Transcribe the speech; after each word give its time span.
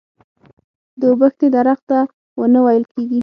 د 0.99 1.01
اوبښتې 1.11 1.47
درخته 1.55 1.97
ونه 2.39 2.59
ويل 2.65 2.83
کيږي. 2.93 3.19